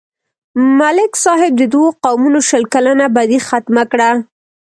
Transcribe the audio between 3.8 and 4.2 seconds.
کړه.